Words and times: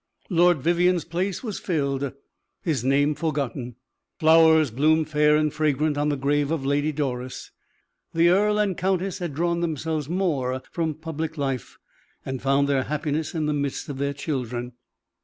Lord 0.31 0.63
Vivianne's 0.63 1.05
place 1.05 1.43
was 1.43 1.59
filled, 1.59 2.11
his 2.63 2.83
name 2.83 3.13
forgotten; 3.13 3.75
flowers 4.19 4.71
bloomed 4.71 5.09
fair 5.11 5.35
and 5.37 5.53
fragrant 5.53 5.95
on 5.95 6.09
the 6.09 6.17
grave 6.17 6.49
of 6.49 6.65
Lady 6.65 6.91
Doris; 6.91 7.51
the 8.11 8.29
earl 8.29 8.57
and 8.57 8.75
countess 8.75 9.19
had 9.19 9.35
drawn 9.35 9.59
themselves 9.59 10.09
more 10.09 10.59
from 10.71 10.95
public 10.95 11.37
life, 11.37 11.77
and 12.25 12.41
found 12.41 12.67
their 12.67 12.85
happiness 12.85 13.35
in 13.35 13.45
the 13.45 13.53
midst 13.53 13.89
of 13.89 13.99
their 13.99 14.13
children. 14.13 14.71